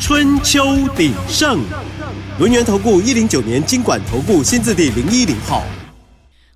[0.00, 0.60] 春秋
[0.96, 1.58] 鼎盛》。
[2.38, 5.64] 轮源投顾一零九年经管投顾新字第零一零号，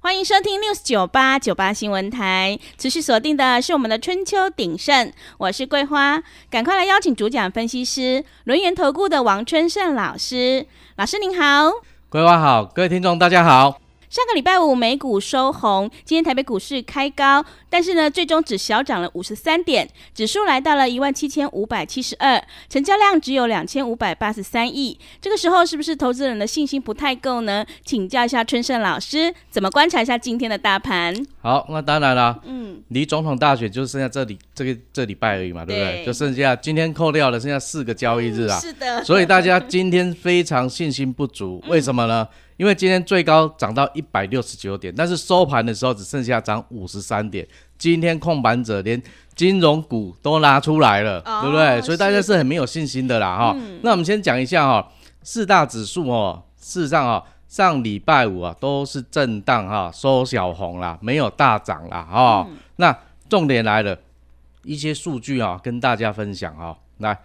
[0.01, 11.73] 欢迎收听 News 九八九八新闻台，持续锁定的是我们的春秋鼎盛，我是桂花，赶快来邀请主讲分析师轮源投顾的王春盛老师，老师您好，
[12.09, 13.81] 桂花好，各位听众大家好。
[14.12, 22.38] 上个礼拜五美股收红，今天台北股市开高，但是呢，最终只小涨了五十三点，指数来到了一万七千五百七十二，
[22.69, 24.98] 成交量只有两千五百八十三亿。
[25.19, 27.65] 这个时候是不是投资人的信心不太够呢？
[27.87, 31.16] 请教一下春盛老师，怎么观察一下今天的大盘？
[31.41, 35.97] 好，那当然了，嗯，离总统大选就剩下这里这个这礼拜而已嘛，对不对？
[36.01, 38.59] 对就剩下今天扣掉了，剩下四个交易日啊。
[38.59, 39.02] 嗯、是的。
[39.04, 42.29] 所以大家今天非常信心不足， 为什么呢？
[42.30, 47.46] 嗯因为今天最高涨到一百六十九点，但是收盘的时候只剩下涨五十三点。
[47.78, 49.02] 今天控盘者连
[49.34, 51.80] 金融股都拿出来了，哦、对不对？
[51.82, 53.80] 所以大家是很没有信心的啦，哈、嗯。
[53.82, 54.88] 那我们先讲一下哈，
[55.23, 62.56] 四大指数哦，事实上啊，上礼拜五啊都是震荡哈，收小红啦，没有大涨啦，哈、嗯。
[62.76, 62.96] 那
[63.28, 63.98] 重点来了，
[64.62, 66.78] 一些数据啊，跟大家分享哈。
[66.98, 67.19] 来，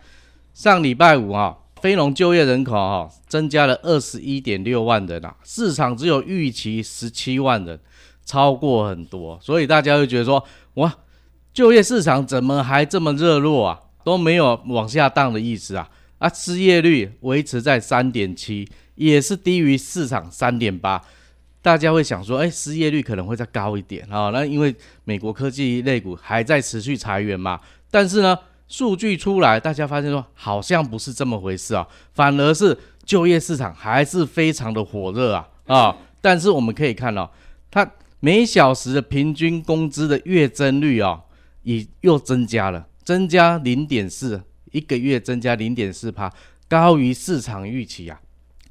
[0.56, 1.56] 上礼拜五啊。
[1.82, 7.80] 非农就业人口哈增加了二十一点六万人啊，市场只有预期十七万人，
[8.26, 10.44] 超过很多，所以大家会觉得说，
[10.76, 10.94] 哇，
[11.54, 13.80] 就业市场怎么还这么热络啊？
[14.04, 21.04] 都没有往下降的意思啊，啊，失业率维持在三点七，也是低于市场三点八，
[21.62, 27.60] 大家会想说，哎，失业率可能会再高一点啊，那因为美国科技类股还在持续裁员嘛，
[27.92, 28.38] 但是呢。
[28.68, 35.96] 数据出来，大家发现说好像不是这么回事啊，反而是就业市场还是非常的火热啊啊！
[36.20, 37.32] 但是我们可以看到、哦，
[37.72, 37.90] 它
[38.20, 41.24] 每小时的平均工资的月增率啊、哦，
[41.64, 44.42] 也又增加了，增加零点四，
[44.72, 46.30] 一个月增加零点四趴，
[46.68, 48.20] 高于市场预期啊，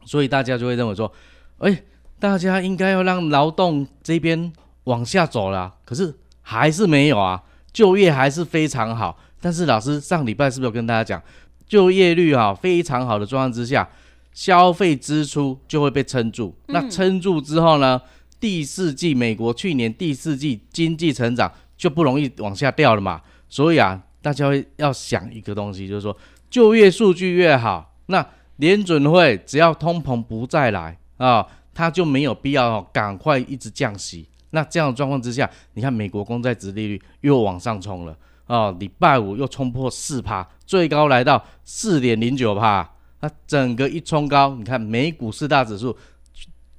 [0.05, 1.11] 所以大家就会认为说，
[1.59, 1.83] 哎，
[2.19, 4.53] 大家应该要让劳动这边
[4.84, 7.43] 往下走了，可是还是没有啊，
[7.73, 9.19] 就业还是非常好。
[9.47, 11.23] 但是老师上礼拜是不是有跟大家讲，
[11.69, 13.89] 就业率啊非常好的状况之下，
[14.33, 16.53] 消费支出就会被撑住。
[16.67, 18.03] 那撑住之后呢，
[18.41, 23.23] 第四季美国去年第四季经济成长就不容易往下掉了嘛。
[23.49, 26.17] 所以啊，大家会要想一个东西，就是说
[26.51, 28.27] 就业数据越好，那
[28.57, 34.27] 联准会只要通膨不再来啊，它就没有必要赶快一直降息。
[34.51, 38.19] 那这样的状况之下，你看美国公债值利率又往上冲了。
[38.47, 42.89] 哦，礼拜五又冲破四趴，最高来到四点零九趴。
[43.21, 45.97] 那整个一冲高，你看美股四大指数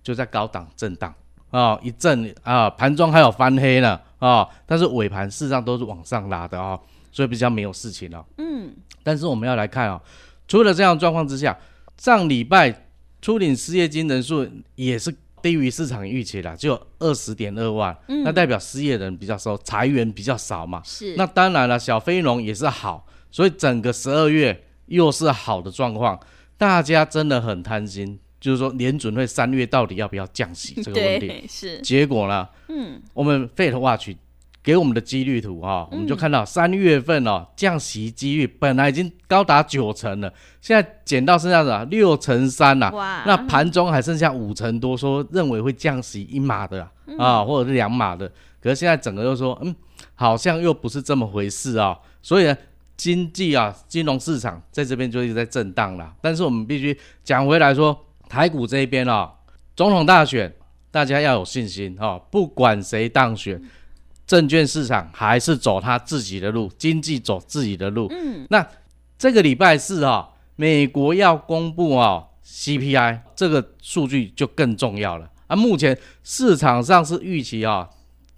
[0.02, 1.14] 就在高档震荡
[1.50, 8.26] 啊、哦，一震啊，盘中还有翻黑呢啊、哦，但是尾盘事实上都是往上拉的啊、哦，所以比较没有事情了、哦。
[8.38, 8.74] 嗯，
[9.04, 10.02] 但是我们要来看啊、哦，
[10.48, 11.58] 除了这样状况之下，
[11.98, 12.88] 上礼拜
[13.22, 15.14] 初领失业金人数也是。
[15.48, 20.82] 低于市场预期啦，就二十点二万，嗯，那代表失业人比较少，裁员比较少嘛。
[20.84, 26.20] 是，那当然了，小非农也是好，所以整个十二月又是好的状况。
[26.58, 31.44] 大家真的很贪心，就是说年准会三月到底要不要降息这个问题。
[31.48, 32.50] 是，结果呢？
[32.68, 34.10] 嗯，我们 Fed Watch。
[34.68, 40.30] 给我们的几率图哈、哦，我们就看到三月份哦降息几率本来已经高达九成了，
[40.60, 42.92] 现在减到剩下的六成三了。
[42.92, 43.24] 哇！
[43.26, 48.30] 那盘中还剩下五成多，说认为会降息一码的啊，嗯、啊或者是两码的。
[48.60, 49.74] 可是现在整个又说，嗯，
[50.16, 51.98] 好像又不是这么回事啊。
[52.22, 52.58] 所以呢，
[52.98, 56.14] 经济啊，金融市场在这边就一直在震荡了。
[56.20, 57.98] 但是我们必须讲回来说，
[58.28, 59.32] 台股这一边啊，
[59.78, 60.54] 总统大选
[60.92, 63.64] 大家要有信心啊，不管谁当选。
[64.28, 68.08] 证券市场还是走他自己的路，经济走自己的路。
[68.12, 68.68] 嗯，那
[69.18, 70.28] 这个礼拜四啊、哦，
[70.58, 75.56] 美国要公布啊、哦、CPI 这个数据就更重要了啊。
[75.56, 77.90] 目前市场上是预期啊、哦，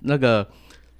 [0.02, 0.48] 那个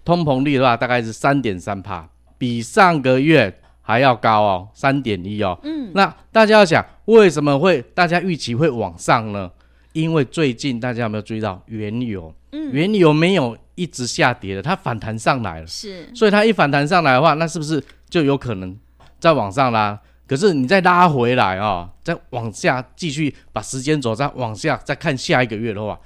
[0.04, 2.10] 通膨率的话大概是三点三帕，
[2.40, 5.58] 比上个月还要高哦，三点一哦。
[5.64, 9.52] 嗯，那大家要想，为什么会大家预期会往上呢？
[9.94, 12.34] 因为最近大家有没有注意到原油？
[12.52, 13.58] 嗯，原油没有。
[13.76, 18.78] 一直下跌的，它反弹上来了，是，所以它一反弹上来的话，那是不是就有可能
[19.22, 19.98] 再往上拉？
[20.28, 25.98] 可是你再拉回来啊、哦，再往下继续把时间轴再往下再看下一个月的话，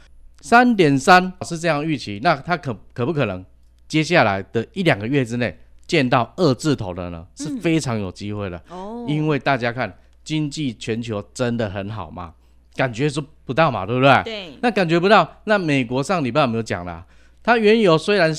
[0.41, 3.43] 三点三是这样预期，那它可可不可能
[3.87, 5.57] 接下来的一两个月之内
[5.87, 7.25] 见到二字头的呢？
[7.33, 9.91] 是非常有机会的哦，因为大家看
[10.23, 12.35] 经济全球真的很好嘛？
[12.75, 14.23] 感觉是不到嘛，对不对？
[14.23, 14.57] 对。
[14.61, 17.05] 那感觉不到，那美国上礼拜有没有讲啦？
[17.41, 18.33] 它原油虽然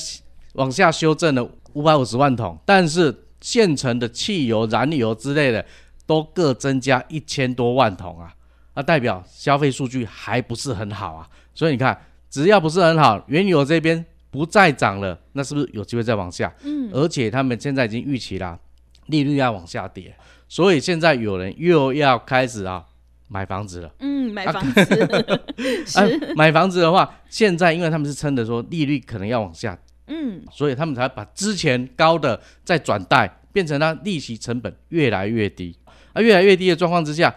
[0.53, 5.63] 往下修正了五百五十万桶，但是现成的汽油、燃油之类的
[6.07, 8.33] 都各增加一千多万桶啊，
[8.73, 11.29] 那代表消费数据还不是很好啊。
[11.53, 11.95] 所以你看，
[12.29, 16.51] 只要不是很好，原油这边不再涨了，那是不是有机会再往下？
[16.63, 16.89] 嗯。
[16.91, 18.57] 而且他们现在已经预期了
[19.05, 20.15] 利率要往下跌，
[20.49, 22.83] 所以现在有人又要开始啊。
[23.27, 24.79] 买房子了，嗯，买房子，
[25.99, 29.77] 啊 啊，买房子的话，现在因为他们是撑的说利率可能要往下，
[30.07, 35.75] 嗯，所以他们才把之前高的再转贷，变成它利息成本越来越低，
[36.13, 37.33] 啊，越来越低的状况之下，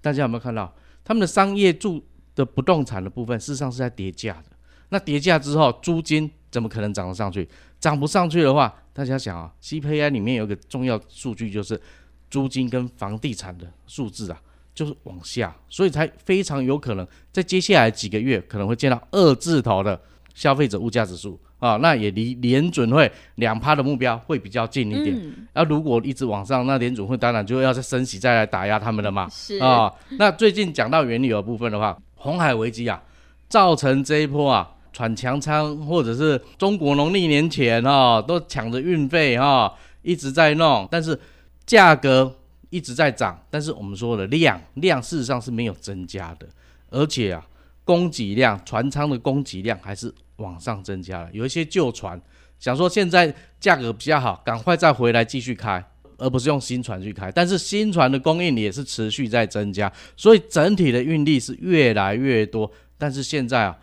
[0.00, 0.74] 大家有没有看到？
[1.04, 2.04] 他们的商业住
[2.34, 4.56] 的不动产的部分，事实上是在跌价的，
[4.90, 7.48] 那跌价之后，租金怎么可能涨得上去？
[7.80, 11.80] 涨不上去的话，大家想啊，CPI 里面有一个重要数据就是
[12.28, 14.42] 租金跟房地产的数字啊。
[14.78, 20.00] 就是往下，所以才非常有可能在接下来几个月可能会见到二字头的
[20.36, 25.16] 消费者物价指数啊，那也离联准会两趴的目标会比较近一点。
[25.52, 29.28] 那、嗯啊、如果一直往上，那联准会当然就要再升息再来打压他们了嘛。
[29.28, 33.02] 是啊，那最近讲到原油的部分的话，红海危机啊，
[33.48, 39.72] 造成这一波啊喘强仓或者是中国农历年前啊都抢着运费啊
[40.02, 41.18] 一直在弄，但是
[41.66, 42.32] 价格。
[42.70, 46.46] 一直在涨，但是我们说的量量事实上是没有增加的，
[46.90, 47.46] 而且啊，
[47.84, 51.30] 供给量船舱的供给量还是往上增加了。
[51.32, 52.20] 有一些旧船
[52.58, 55.82] 想说现在价格比较好，赶快再回来继续开，
[56.18, 57.32] 而不是用新船去开。
[57.32, 62.70] 但是新船的供应也是持续在增加，所以整体的运力是越来越多。
[62.98, 63.78] 但是现在啊，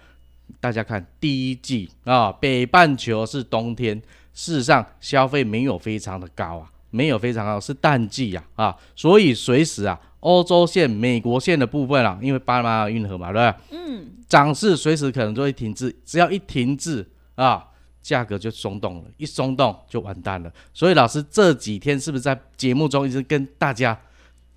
[0.60, 4.00] 大家看第一季啊，北半球是冬天，
[4.34, 6.72] 事实上消费没有非常的高啊。
[6.90, 13.78] 没有非常好，是淡季呀，啊，啊，所以随时啊，欧洲线、美国线的部分啊，因为巴拿马运河嘛，对不对？
[13.78, 17.06] 嗯，涨势随时可能就会停滞，只要一停滞
[17.36, 17.66] 啊，
[18.02, 20.52] 价格就松动了，一松动就完蛋了。
[20.74, 23.98] 所以老师这几天是不是在节目中一直跟大家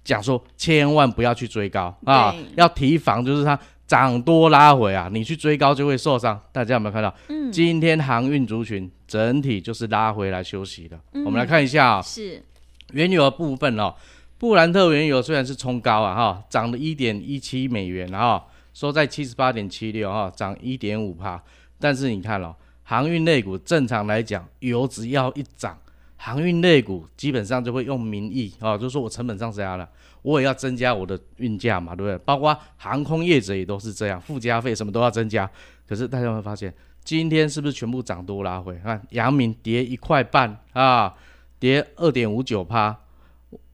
[0.04, 3.58] 讲说，千万不要去追高啊，要提防就是它。
[3.88, 6.38] 涨多拉回啊，你去追高就会受伤。
[6.52, 7.12] 大家有没有看到？
[7.28, 11.00] 嗯，今天航运族群整体就是拉回来休息的。
[11.12, 12.44] 嗯、我们来看一下啊、哦，是
[12.92, 13.94] 原油的部分哦。
[14.36, 18.40] 布兰特原油虽然是冲高啊，哈，涨了一点一七美元，然后
[18.74, 21.42] 收在七十八点七六，哈，涨一点五帕。
[21.80, 25.78] 但是你看了、哦，航运类股正常来讲，油只要一涨，
[26.18, 29.88] 航运类股基本上就会用名义啊，就是说我成本上加了。
[30.22, 32.18] 我也要增加我的运价嘛，对不对？
[32.24, 35.48] 包括航空业者也都是这样，附加费什么都要增加。
[35.88, 36.74] 可是大家会发现，
[37.04, 38.76] 今天是不是全部涨多拉回？
[38.82, 41.14] 看阳明跌一块半啊，
[41.60, 42.92] 跌二点五九趴；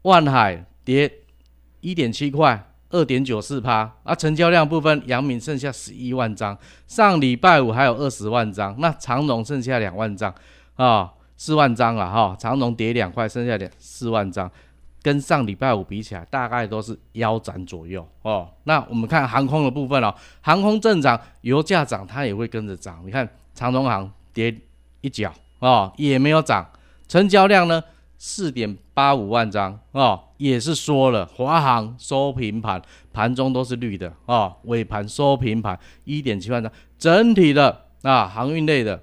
[0.03, 1.11] 万海跌
[1.81, 3.91] 一点七块，二点九四趴。
[4.03, 6.57] 啊，成交量部分，阳明剩下十一万张，
[6.87, 8.75] 上礼拜五还有二十万张。
[8.79, 10.33] 那长荣剩下两万张
[10.75, 11.11] 啊，
[11.45, 12.35] 四万张了哈。
[12.39, 14.49] 长荣跌两块，剩下两四万张。
[15.03, 18.49] 跟上礼拜五比起来，大概都是腰斩左右哦。
[18.63, 20.11] 那我们看航空的部分哦，
[20.41, 22.99] 航空正涨，油价涨，它也会跟着涨。
[23.05, 24.51] 你看长荣航跌
[25.01, 26.67] 一角哦，也没有涨。
[27.07, 27.83] 成交量呢，
[28.17, 31.23] 四点八五万张哦，也是缩了。
[31.27, 32.81] 华航收平盘，
[33.13, 36.71] 盘中都是绿的哦，尾盘收平盘，一点七万张。
[36.97, 38.99] 整体的啊，航运类的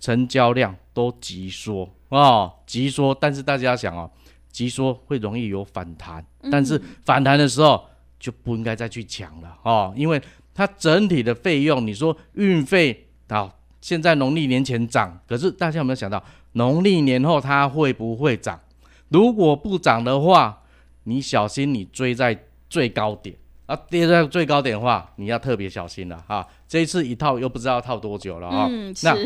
[0.00, 3.14] 成交量都急缩哦，急缩。
[3.14, 4.10] 但是大家想哦。
[4.52, 7.84] 急缩会容易有反弹，但是反弹的时候
[8.18, 10.20] 就不应该再去抢了哦，因为
[10.52, 16.20] 它整体的费用，你说运费好，现在农历年前涨，可是大家有没有想到
[16.54, 18.58] 农历年后它会不会涨？
[19.08, 20.64] 如果不涨的话，
[21.04, 22.36] 你小心你追在
[22.68, 26.44] 最高点啊，跌在最高点的话，你要特别小心了哈。
[26.66, 28.66] 这一次一套又不知道套多久了啊。
[28.68, 29.16] 嗯，那。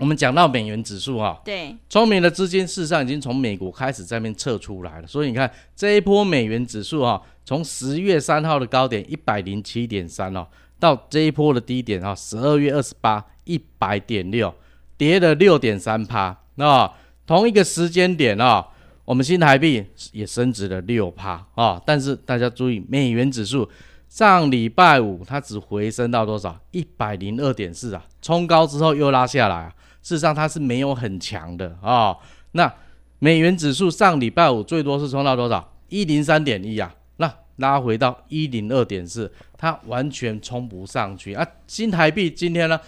[0.00, 10.46] 我们讲到美元指数哈，对，聪明的资金事实上已经从美国开始在那边撤出来了，所以你看这一波美元指数哈，从十月三号的高点一百零七点三哦，
[10.78, 14.54] 到这一波的低点哈，十二月二十八一百点六，
[14.96, 16.90] 跌了六点三趴，那
[17.26, 18.66] 同一个时间点啊，
[19.04, 23.68] 我们新台币也升值了六趴啊，但是大家注意，美元指数
[24.08, 26.58] 上礼拜五它只回升到多少？
[26.70, 29.74] 一百零二点四啊，冲高之后又拉下来啊。
[30.08, 32.18] 事实上它是没有很强的啊、哦。
[32.52, 32.72] 那
[33.18, 35.70] 美元指数上礼拜五最多是冲到多少？
[35.90, 41.46] 一零三点一啊，那拉回到一零二点四，它完全冲不上去啊。
[41.66, 42.80] 新台币今天呢，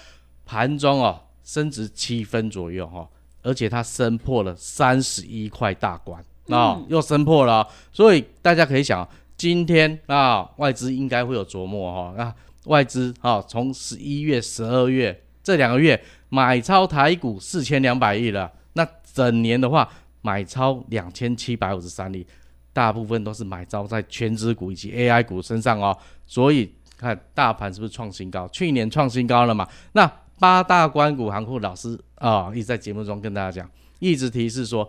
[0.47, 3.09] 盘中哦升值七分左右哈、哦，
[3.43, 12.35] 而且它升破了三十一块大关啊、哦，又升破了、哦，所以大家可以想，今天啊外资应该会有琢磨哈、哦，啊
[12.65, 19.87] 外资啊从十一月、十二月这两个月买超台股四千两百亿了，那整年的话。
[20.23, 22.27] 买超两千七百五十三亿，
[22.75, 25.97] 大部分都是买超在权值股以及 AI 股身上哦，
[26.27, 28.47] 所以看大盘是不是创新高？
[28.49, 29.67] 去年创新高了嘛？
[29.93, 30.07] 那
[30.39, 34.87] 八大关股行库老师啊、一直在节目中跟大家讲，一直提示说，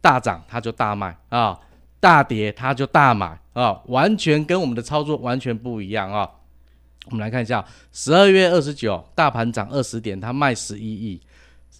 [0.00, 1.60] 大涨它就大卖啊、
[2.00, 6.26] 大跌它就大买啊、完全跟我们的操作完全不一样啊、
[7.10, 11.20] 我们来看一下，十二月二十九，大盘涨二十点，它卖十一亿。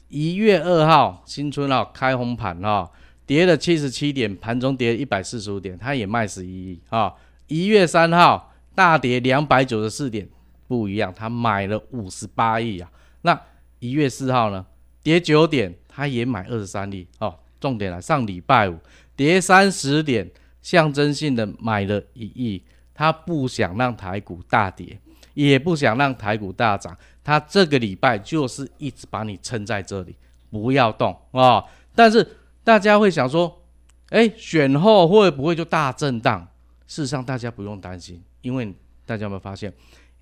[0.08, 2.90] 一月二号新春啊开红盘啊，
[3.25, 7.14] 跌了七十七点，盘中跌一百四十五点，它也卖十一亿啊。
[7.46, 10.28] 一月三号大跌两百九十四点，
[10.66, 12.90] 不一样，它买了五十八亿啊。
[13.22, 13.40] 那
[13.78, 14.66] 一月四号呢，
[15.02, 17.38] 跌九点，它也买二十三亿哦。
[17.60, 18.76] 重点来，上礼拜五
[19.14, 20.28] 跌三十点，
[20.60, 24.99] 象征性的买了一亿，它不想让台股大跌，
[25.34, 26.96] 也不想让台股大涨。
[27.22, 30.16] 他这个礼拜就是一直把你撑在这里，
[30.50, 31.64] 不要动啊、哦！
[31.94, 32.26] 但是
[32.64, 33.62] 大家会想说，
[34.08, 36.46] 哎，选后会不会就大震荡？
[36.87, 38.75] 事实上，大家不用担心，因为
[39.06, 39.72] 大家有没有发现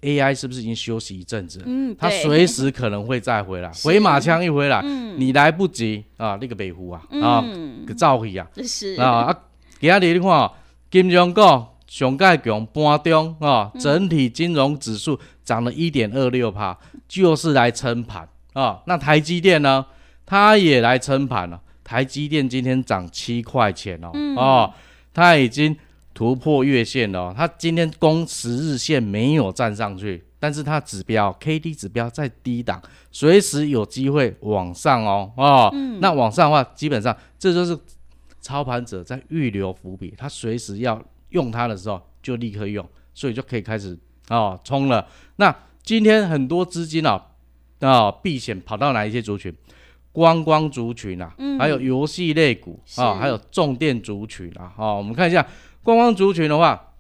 [0.02, 1.62] ，AI 是不是已经休息一阵子？
[1.64, 6.36] 嗯，它随时可能会再回来，回马枪一回来，嗯、你来不及啊！
[6.40, 7.42] 那个北湖啊，啊，
[7.86, 9.42] 个造气啊，是啊啊！
[9.80, 10.50] 今日你看，
[10.90, 11.40] 金融股
[11.88, 15.18] 上盖强盘中啊，整体金融指数。
[15.48, 16.78] 涨了一点二六趴，
[17.08, 18.82] 就是来撑盘啊。
[18.84, 19.86] 那台积电呢？
[20.26, 21.58] 它也来撑盘了。
[21.82, 24.70] 台积电今天涨七块钱哦，嗯、哦，
[25.14, 25.74] 它已经
[26.12, 27.32] 突破月线了。
[27.34, 35.32] 它今天攻十日线没有站上去，但是它指标 K D 指标在低档，随时有机会往上哦。
[35.38, 37.74] 哦，嗯、那往上的话，基本上这就是
[38.42, 43.98] 操盘者在预留伏笔，他随时要用它的时候就立刻用，所以就可以开始。
[44.28, 45.06] 哦，冲了！
[45.36, 47.28] 那今天很多资金啊，
[47.80, 49.54] 啊避险跑到哪一些族群？
[50.12, 54.74] 观光族群啊，嗯、还有游戏类股啊，是还有重电族群啊。
[54.76, 55.46] 哦，我们看一下
[55.82, 56.92] 观光族群的话，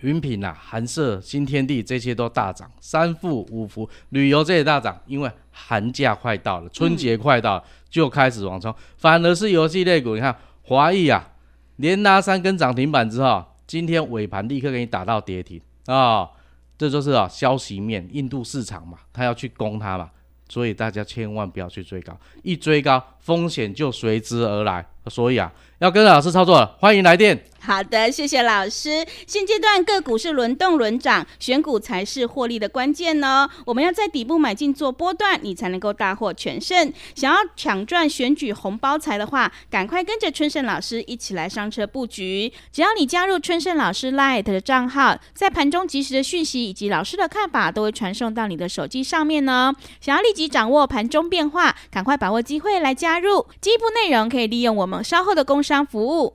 [0.00, 8.72] 云品啊、寒舍、新天地这些都大涨，三富、五福、旅游这些大涨，因为寒假快到了，春节快到了，嗯、就开始往冲。
[8.96, 11.30] 反而是游戏类股，你看华谊啊，
[11.76, 16.30] 连拉三根涨停板之后，今天尾盘立刻给你打到跌停啊。
[16.76, 20.10] 这就是啊，消息面，印度市场嘛，他要去攻它嘛，
[20.48, 27.44] 所以大家千万不要去追高，一追高风险就随之而来，所以啊，要跟着老师操作了，欢迎来电。
[27.60, 29.06] 好的，谢谢老师。
[29.26, 33.48] 现阶段个股是轮动轮涨，选股才是获利的关键哦。
[33.64, 36.92] 我们要在底部买进做波段，你才能够大获全胜。
[37.14, 42.52] 想要抢赚选举红包财的话，赶快跟着春盛老师一起来上车布局。
[42.70, 49.72] 只要你加入春盛老师 Line 的账号，在盘中及时的讯息以及老师的看法都会传送到你的手机上面呢。
[50.02, 53.46] 想要立即掌握盘中变化，赶快把握机会来加入。
[53.62, 56.34] 进一步内容可以利用我们稍后的工商服务。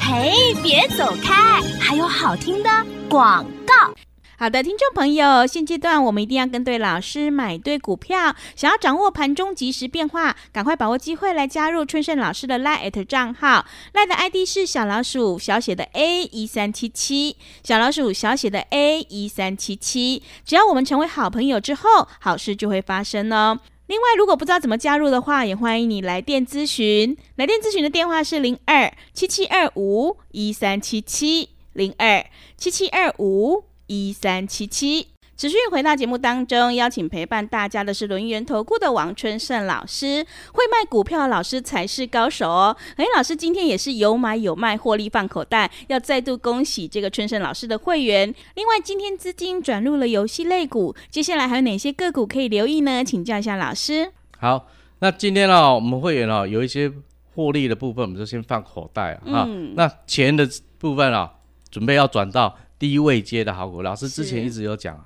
[0.00, 1.60] 嘿，别走开！
[1.80, 2.70] 还有好听的
[3.08, 3.94] 广告。
[4.38, 8.34] 好的，听众朋友，现阶段我们一定要跟对老师，买对股票。
[8.56, 13.64] 想要掌握盘中即时变化，赶快把握机会来加入春盛老师的 Line@ 账号。
[13.94, 20.24] Line 的 ID 是小老鼠小写的 A 一三七七，小老鼠小写的 A 一三七七。
[20.44, 23.60] 只要我们成为好朋友之后，好事就会发生哦。
[23.92, 27.14] 另外，如果不知道怎么加入的话，也欢迎你来电咨询。
[27.36, 32.24] 来电咨询的电话是零二七七二五一三七七零二
[32.56, 35.08] 七七二五一三七七。
[35.42, 42.76] 持续回到节目当中，邀请陪伴大家的是轮圆投顾的王春盛老师，会卖股票的老师才是高手哦。
[42.94, 48.32] 哎，老师今天也是有买有卖，获利放口袋，要再度恭喜这个春盛老师的会员。
[48.54, 53.02] 另外，今天资金转入了游戏类股，接下来还有哪些个股可以留意呢？
[53.02, 54.12] 请教一下老师。
[54.38, 54.68] 好，
[55.00, 56.88] 那今天呢、哦，我们会员哦有一些
[57.34, 59.44] 获利的部分，我们就先放口袋啊。
[59.48, 61.30] 嗯、那钱的部分啊、哦，
[61.68, 63.82] 准备要转到低位接的好股。
[63.82, 65.04] 老师之前一直有讲。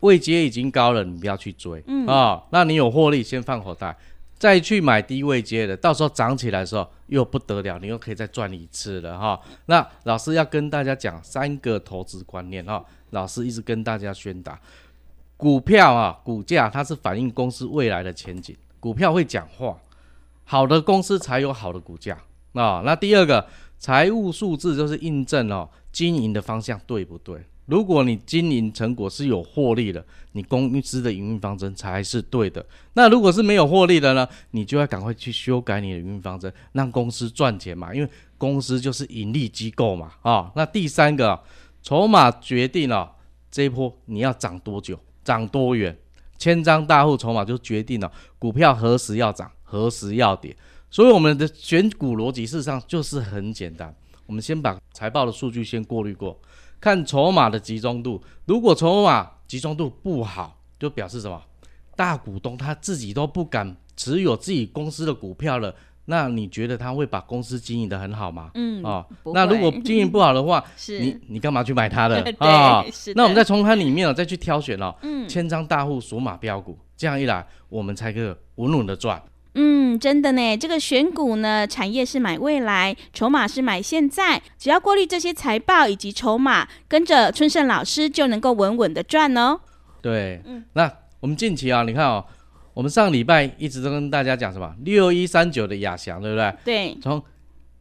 [0.00, 2.42] 位阶已经高了，你不要去追啊、嗯哦。
[2.50, 3.96] 那你有获利，先放口袋，
[4.38, 9.40] 再去买低位阶的，到时候涨起来的时候又不得了，你又可以再赚一次了哈、哦。
[9.66, 12.84] 那老师要跟大家讲三个投资观念哈、哦。
[13.10, 14.60] 老师一直跟大家宣达，
[15.36, 19.78] 股票啊，股价它是反映公司未来的前景，股票会讲话，
[20.44, 22.14] 好的公司才有好的股价
[22.52, 22.82] 啊、哦。
[22.84, 23.46] 那第二个，
[23.78, 27.40] 财务数字就是印证哦，经营的方向对不对？
[27.66, 32.64] 如果你经营成果是有获利的，你公司的营运方针才是对的。
[32.94, 34.26] 那如果是没有获利的呢？
[34.52, 37.94] 你就要赶快去修改你的营运方针，让公司赚钱嘛。
[37.94, 38.08] 因为
[38.38, 40.12] 公司就是盈利机构嘛。
[40.22, 41.40] 啊、那第三个
[41.82, 43.12] 筹码决定了
[43.50, 45.96] 这一波你要涨多久，涨多远。
[46.38, 50.54] 千张大户筹码就决定了股票何时要涨，何时要跌。
[50.90, 53.92] 所以我们的选股逻辑事实上就是很简单。
[54.26, 56.38] 我们先把财报的数据先过滤过。
[56.86, 61.42] 看筹码的集中度，如果筹码集中度不好，就表示什么？
[61.96, 65.74] 大股东他自己都不敢持有自己公司的股票了，
[66.04, 68.52] 那你觉得他会把公司经营得很好吗？
[68.54, 72.84] 嗯，啊、哦，那如果经营不好的话， 是你你干嘛去买它的 啊？
[73.16, 79.20] 那我们再从它里面再去挑选哦，嗯，千张大户锁码标股，这样一来，我们才可以稳稳的赚。
[79.58, 89.58] 嗯，真的呢，这个选股呢，产业是买未来，筹码是买现在，只要过滤这些财报以及筹码，跟着春盛老师就能够稳稳的赚哦。
[90.02, 92.22] 对，嗯，那我们近期啊，你看哦，
[92.74, 94.74] 我们上礼拜一直都跟大家讲什么？
[94.84, 96.54] 六一三九的亚翔，对不对？
[96.62, 97.22] 对，从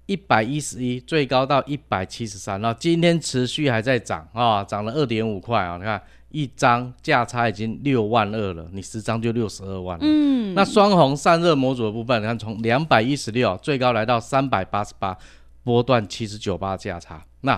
[0.06, 6.02] 一百一十一最高到一百七十三，然后今天持续还在涨啊，涨了二点五块啊，你看。
[6.36, 10.04] 一张价差已经六万二了，你十张就六十二万了。
[10.06, 15.18] 嗯，那双红散热模组的部分，你看从两百一十六最高来到三百八十八，
[15.64, 17.24] 波段七十九八价差。
[17.40, 17.58] 那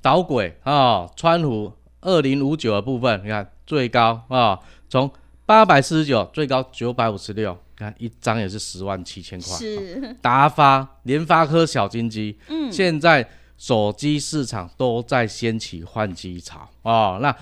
[0.00, 5.10] 导轨啊，川湖二零五九的部分，你看最高啊，从
[5.44, 9.54] 八百四十九最高九百五十六，看一张也是十万七千块。
[9.58, 17.36] 是达发联发科小金鸡，嗯，现在手机市场都在掀起换机潮啊，那。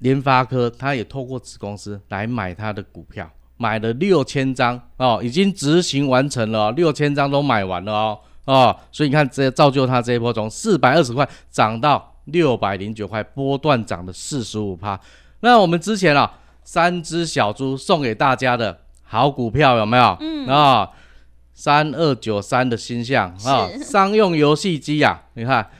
[0.00, 14.98] 联发科，他也透过子公司来买他的股票，买了六千张哦，已经执行完成了，六千张都买完了哦哦，所以你看这造就他这一波从四百二十块涨到六百零九块，波段涨了四十五趴。
[15.40, 16.30] 那我们之前啊，
[16.64, 20.16] 三只小猪送给大家的好股票有没有？
[20.20, 20.90] 嗯啊，
[21.54, 25.70] 三二九三的星象啊，商用游戏机呀，你看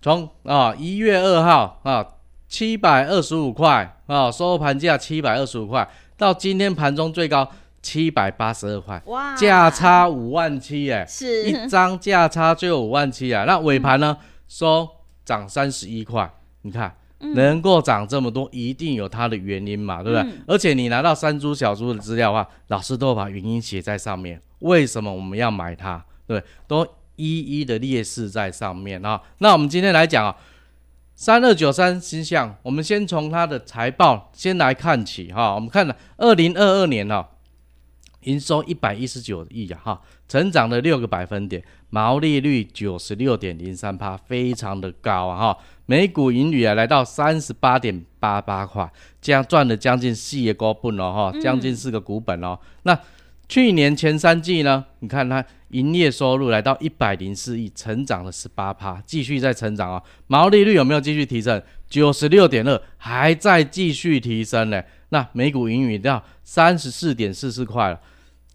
[0.00, 2.06] 从啊一月二号啊。
[2.48, 7.46] 七百二十五块啊，收盘价七百二十五块，到今天盘中最高
[7.82, 13.44] 七百八十二块，哇，价差五万七哎，是一张价差就有五万七啊。
[13.44, 14.88] 那尾盘呢，嗯、收
[15.26, 16.28] 涨三十一块，
[16.62, 20.32] 你看、嗯、能够涨这么多，一定有它的原因嘛，对不对？
[20.32, 26.02] 嗯、而且你拿到三株小猪的资料的话，老师都会把原因写在上面，为什么我们要买它？
[26.26, 29.20] 对，都一一的列示在上面啊。
[29.38, 30.34] 那我们今天来讲啊。
[31.18, 35.52] 三二九三星象，我们先从它的财报先来看起哈。
[35.52, 37.28] 我们看了二零二二年哈，
[38.20, 45.58] 营收一百一十九亿啊哈，成长了六个百分点，毛利率九十六点零三趴，非常的高啊哈。
[45.86, 48.88] 每股盈余啊来到三十八点八八块，
[49.20, 52.56] 这样赚了将近四个股本了哈，将近四个股本哦。
[52.62, 53.00] 嗯、那
[53.48, 55.44] 去年前三季呢，你看它。
[55.72, 60.02] 营业收入来到一百零四亿，成长了十八趴，继续在成长啊、哦。
[60.26, 61.62] 毛利率有没有继续提升？
[61.90, 64.82] 九十六点二，还在继续提升呢。
[65.10, 68.00] 那每股盈余到三十四点四四块了，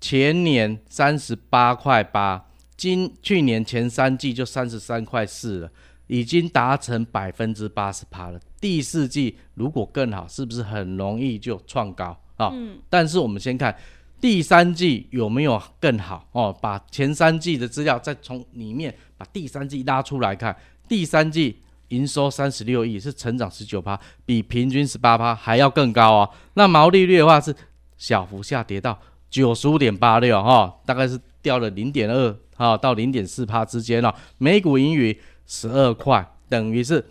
[0.01, 2.43] 前年三十八块八，
[2.75, 5.71] 今去年前三季就三十三块四了，
[6.07, 8.39] 已经达成百分之八十趴了。
[8.59, 12.05] 第四季如果更好，是不是很容易就创高
[12.37, 12.47] 啊？
[12.47, 13.77] 哦嗯、但是我们先看。
[14.23, 16.57] 第三季有没有更好哦？
[16.61, 20.55] 把前三季的资料再从里面把第三季拉出来看，
[20.87, 21.57] 第三季
[21.89, 26.29] 营收三十六亿，是成长十九趴，比平均十八趴还要更高哦。
[26.53, 27.53] 那毛利率的话是
[27.97, 28.97] 小幅下跌到
[29.29, 34.15] 九十五点八六哈，大概是掉了零点二哈到零点四趴之间哦。
[34.37, 37.05] 每股盈余十二块，等于是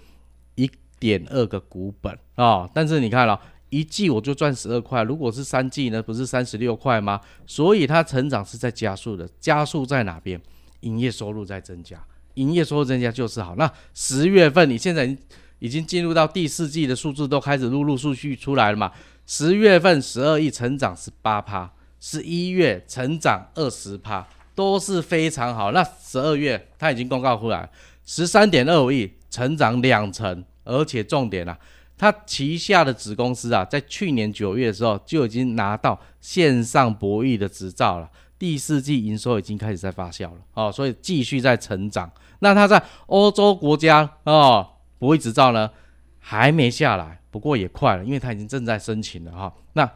[0.55, 2.71] 一点二个股本啊、哦。
[2.73, 3.39] 但是你看了、
[3.73, 7.19] 一季我就赚十二块，如果是三季呢，不是三十六块吗？
[7.47, 10.39] 所以它成长是在加速的，加速在哪边？
[10.81, 11.99] 营业收入在增加，
[12.35, 13.57] 营业收入增加就是好。
[13.57, 15.17] 那十月份你现在
[15.59, 18.93] 已经进入到第四季的数字都开始陆陆续续出来了嘛？
[19.25, 25.73] 十月份十二亿成长十八趴，十一月成长二十趴，都是非常好。
[25.73, 27.71] 那十二月它已经公告出来，
[28.05, 31.59] 十三点二五亿成长两成，而且重点啊。
[31.97, 42.11] 他旗下的子公司啊，在去年九月的时候就已经拿到线上博弈的执照了，第四季营收已经开始在发酵了哦，所以继续在成长。
[42.41, 44.67] 那他在欧洲国家哦，
[44.99, 45.71] 博弈执照呢
[46.19, 49.53] 还没下来，不过也快了，因为他已经正在申请了哈、哦。
[49.75, 49.89] 那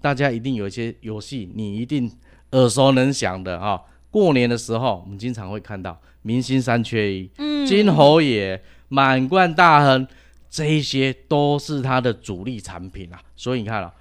[0.00, 2.10] 大家一定有一些游戏，你一定
[2.50, 10.04] 耳熟能详的哈、哦，过年的时候，我们经常会看到明星三缺一，嗯，金猴爷、满贯大亨，
[10.52, 13.18] 这一些都是它的主力产品啊。
[13.34, 13.94] 所以你看了、啊，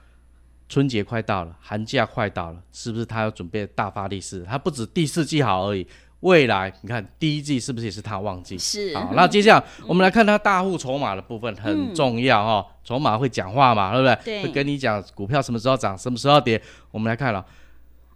[0.67, 4.43] 春节快到了，寒假快到了，是不是它要准备大发利市？
[4.43, 5.87] 它不止第四季好而已。
[6.19, 8.57] 未来你看第一季是不是也是它旺季？
[8.57, 8.93] 是。
[8.95, 14.41] 好，那接下来我们来看它大户筹码的部分很重要哈、嗯，筹码会讲话嘛，对不对？
[14.41, 14.43] 对。
[14.43, 16.61] 会跟你讲股票什么时候涨，什么时候跌。
[16.91, 17.43] 我们来看了，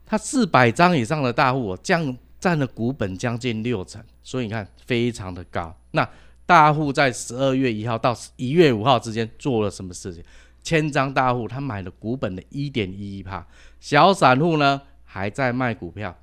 [0.05, 5.75] 它四百张以上的大户，将占了股本将近六成，所以你看非常的高。
[5.91, 6.07] 那
[6.45, 10.23] 大户在十二月一号到一月五号之间做了什么事情？
[10.61, 13.45] 千张大户他买了股本的一点一一趴，
[13.79, 16.15] 小散户呢还在卖股票。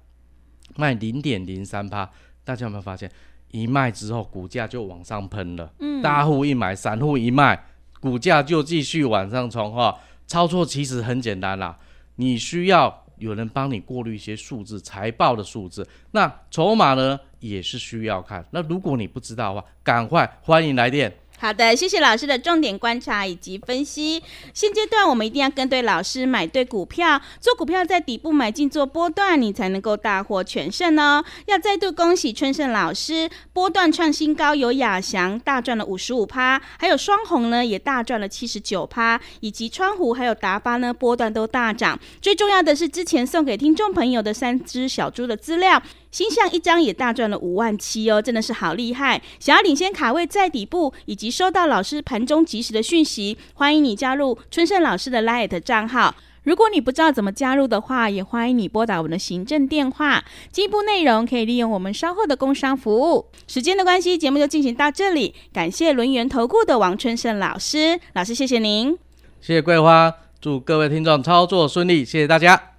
[0.77, 2.09] 卖零点零三趴，
[2.45, 3.11] 大家有没有发现，
[3.51, 5.71] 一卖之后股价就往上喷了？
[5.81, 7.67] 嗯，大户一买，散户一卖，
[8.01, 9.99] 股价就继续往上冲哈。
[10.27, 11.79] 操作其实很简单啦，
[12.17, 15.87] 你需要有人帮你过滤一些数字，财报的数字。
[16.11, 18.45] 那筹码呢也是需要看。
[18.51, 21.13] 那如果你不知道的话，赶快欢迎来电。
[21.43, 24.23] 好的，谢谢老师的重点观察以及分析。
[24.55, 31.25] 现阶段我们一定要跟对老师，买对股票，做股票在底部买进做波段，你才能够大获全胜哦。
[31.47, 41.99] 要再度恭喜春盛老师，波段创新高，有亚翔大赚了五十五趴，还有双红呢也大赚了七十九趴，以及川湖还有达发呢波段都大涨。
[42.21, 45.83] 最重要的是之前送给听众朋友的三只小猪的资料。
[46.13, 49.21] 星象一张也大赚了五万七哦，真的是好厉害！
[49.41, 56.15] 想要领先卡位在底部，以及收到老师盘中及时的讯息，欢迎你加入春盛老师的 LINE 账号。
[56.43, 60.23] 如果你不知道怎么加入的话，也欢迎你拨打我们的行政电话。
[60.51, 63.27] 进一步内容可以利用我们稍后的工商服务。
[63.47, 65.35] 时间的关系，节目就进行到这里。
[65.53, 68.99] 感谢轮元投顾的王春盛老师，老师谢谢您，
[69.41, 72.72] 谢谢桂花，祝各位听众操作顺利，谢谢大家。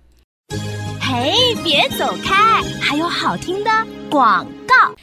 [1.13, 1.31] 哎，
[1.63, 3.69] 别走开，还有好听的
[4.09, 4.95] 广告。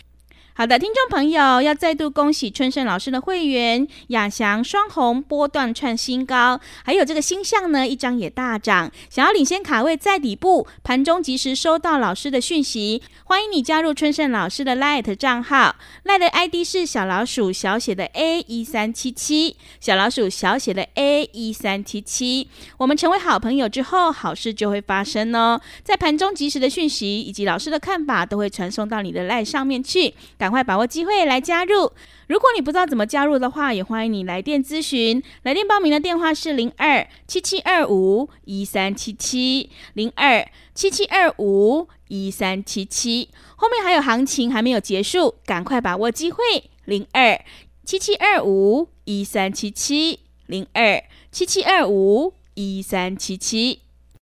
[0.61, 8.92] 好的，听众朋友，要再度恭喜春盛老师的会员亚翔双红波段创新高，还有这个星象呢，一张也大涨。
[9.09, 22.51] 想要领先卡位在底部，盘中及时收到老师的讯息，欢迎你加入春盛老师的 Light 账号，Light 的 ID 是小老鼠小写的 A 一三七七，小老鼠小写的 A 一三七七。
[22.77, 25.59] 我们成为好朋友之后，好事就会发生哦。
[25.83, 30.12] 在盘中及时的讯息以及老师的看法，都会传送到你的 Light 上面去。
[30.50, 31.92] 赶快把握机会来加入。
[32.26, 35.22] 如果你不知道怎么加入的话，也欢迎你来电咨询。
[35.44, 43.30] 来电报名的电话是零二七七二五一三七七零二七七二五一三七七。
[43.54, 46.42] 后面还有行情还没有结束，赶快把握机会。
[46.84, 47.40] 零二
[47.84, 53.82] 七七二五一三七七零二七七二五一三七七。